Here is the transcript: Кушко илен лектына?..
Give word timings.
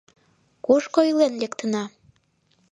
Кушко 0.65 0.99
илен 1.09 1.33
лектына?.. 1.41 1.83